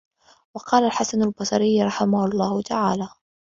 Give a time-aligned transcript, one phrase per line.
[0.55, 3.09] وَقَالَ الْحَسَنُ الْبَصْرِيُّ رَحِمَهُ اللَّهُ تَعَالَى